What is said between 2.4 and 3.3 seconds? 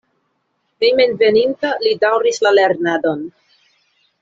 la lernadon.